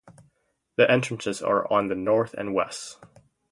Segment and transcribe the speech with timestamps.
[0.77, 2.97] The entrances are on the north and west.